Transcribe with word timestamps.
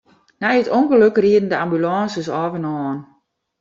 Nei 0.39 0.57
it 0.61 0.71
ûngelok 0.79 1.15
rieden 1.23 1.49
de 1.51 1.57
ambulânsen 1.63 2.33
ôf 2.41 2.53
en 2.57 2.69
oan. 2.73 2.99